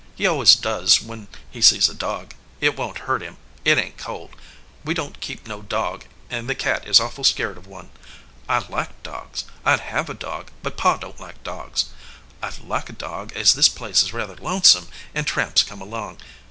[0.15, 2.33] "He always does when he sees a dog.
[2.59, 3.37] It won t hurt him.
[3.63, 4.35] It ain t cold.
[4.83, 7.91] We don t keep no dog, and the cat is awful scared of one.
[8.49, 9.43] I like dogs.
[9.63, 11.85] I d have a dog, but Pa don t like dogs.
[12.41, 16.17] I d like a dog, as this place is rather lonesome, and tramps come along.